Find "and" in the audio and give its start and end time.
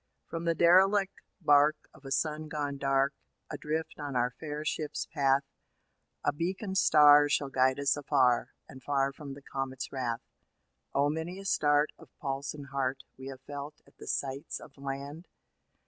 8.67-8.81, 12.55-12.69